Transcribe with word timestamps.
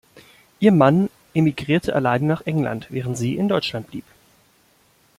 Ihr 0.59 0.71
Mann 0.71 1.11
emigrierte 1.35 1.93
allein 1.95 2.25
nach 2.25 2.41
England, 2.47 2.87
während 2.89 3.15
sie 3.19 3.35
in 3.35 3.47
Deutschland 3.47 3.91
blieb. 3.91 4.03